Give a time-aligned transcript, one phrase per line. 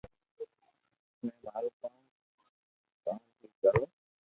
[1.21, 1.95] مي مارو ڪوم
[3.03, 3.83] ڪوم ھي ڪروُ